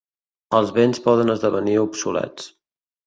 Els 0.59 0.71
béns 0.77 1.01
poden 1.07 1.33
esdevenir 1.33 1.77
obsolets. 1.85 2.53